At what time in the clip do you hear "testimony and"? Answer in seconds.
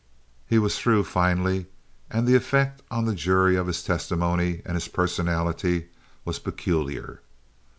3.83-4.73